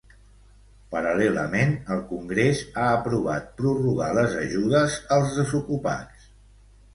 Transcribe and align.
Paral·lelament, 0.93 1.75
el 1.95 2.01
Congrés 2.11 2.61
ha 2.79 2.87
aprovat 2.95 3.51
prorrogar 3.61 4.09
les 4.21 4.35
ajudes 4.45 4.97
als 5.19 5.37
desocupats. 5.43 6.27